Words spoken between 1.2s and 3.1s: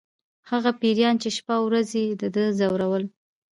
چې شپه او ورځ یې د ده ځورول